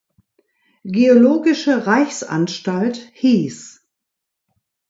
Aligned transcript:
Geologische 0.83 1.85
Reichsanstalt" 1.85 3.11
hieß. 3.13 3.85